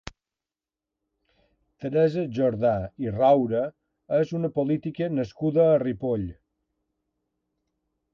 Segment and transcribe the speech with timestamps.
[1.83, 2.71] Teresa Jordà
[3.05, 3.61] i Roura
[4.21, 6.25] és una política nascuda a Ripoll.